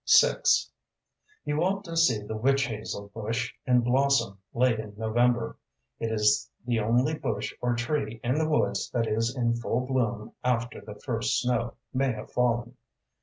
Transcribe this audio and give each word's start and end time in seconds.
VI 0.19 0.37
You 1.45 1.61
ought 1.63 1.83
to 1.83 1.95
see 1.95 2.23
the 2.23 2.35
witch 2.35 2.63
hazel 2.65 3.11
bush 3.13 3.53
in 3.67 3.81
blossom 3.81 4.39
late 4.51 4.79
in 4.79 4.95
November. 4.97 5.57
It 5.99 6.11
is 6.11 6.49
the 6.65 6.79
only 6.79 7.13
bush 7.13 7.53
or 7.61 7.75
tree 7.75 8.19
in 8.23 8.33
the 8.39 8.49
woods 8.49 8.89
that 8.89 9.05
is 9.05 9.35
in 9.37 9.53
full 9.57 9.81
bloom 9.85 10.31
after 10.43 10.81
the 10.81 10.95
first 10.95 11.39
snow 11.39 11.75
may 11.93 12.13
have 12.13 12.31
fallen. 12.31 12.77